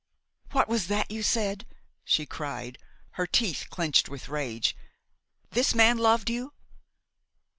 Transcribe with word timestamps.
"What 0.51 0.67
was 0.67 0.87
that 0.87 1.11
you 1.11 1.21
said?" 1.21 1.67
she 2.03 2.25
cried, 2.25 2.79
her 3.21 3.27
teeth 3.27 3.67
clenched 3.69 4.09
with 4.09 4.29
rage; 4.29 4.75
"this 5.51 5.75
man 5.75 5.99
loved 5.99 6.27
you?" 6.31 6.53